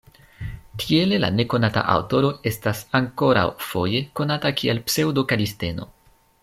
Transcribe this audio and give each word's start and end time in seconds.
Tiele 0.83 1.19
la 1.23 1.29
nekonata 1.35 1.83
aŭtoro 1.97 2.33
estas 2.53 2.81
ankoraŭ 3.03 3.47
foje 3.69 4.05
konata 4.21 4.57
kiel 4.63 4.85
Pseŭdo-Kalisteno. 4.89 5.91